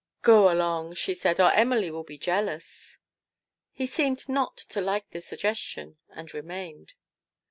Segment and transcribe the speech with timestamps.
[0.23, 2.97] "Go along," she said," or Emily will be jealous!"
[3.71, 6.93] He seemed not to like the suggestion, and remained.